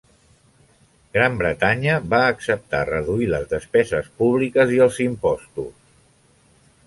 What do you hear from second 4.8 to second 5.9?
els impostos.